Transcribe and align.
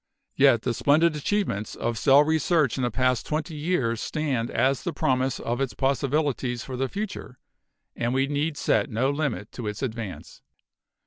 Yet 0.35 0.63
the 0.63 0.73
splendid 0.73 1.15
achievements 1.15 1.75
of 1.75 1.95
cell 1.95 2.23
research 2.23 2.75
in 2.75 2.81
the 2.81 2.89
past 2.89 3.23
twenty 3.23 3.53
years 3.53 4.01
stand 4.01 4.49
as 4.49 4.81
the 4.81 4.93
promise 4.93 5.39
of 5.39 5.61
its 5.61 5.75
possibilities 5.75 6.63
for 6.63 6.75
the 6.75 6.89
future, 6.89 7.37
and 7.95 8.11
we 8.11 8.25
need 8.25 8.57
set 8.57 8.89
no 8.89 9.11
limit 9.11 9.51
to 9.51 9.67
its 9.67 9.83
advance. 9.83 10.41